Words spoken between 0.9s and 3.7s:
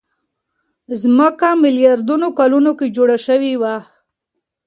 ځمکه ميلياردونو کلونو کې جوړه شوې.